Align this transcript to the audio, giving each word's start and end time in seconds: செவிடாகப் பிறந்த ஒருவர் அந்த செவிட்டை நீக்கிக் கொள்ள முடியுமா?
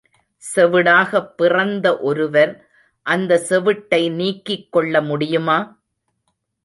செவிடாகப் 0.55 1.37
பிறந்த 1.37 1.99
ஒருவர் 1.99 2.67
அந்த 3.05 3.45
செவிட்டை 3.49 4.11
நீக்கிக் 4.11 4.71
கொள்ள 4.71 5.01
முடியுமா? 5.01 5.79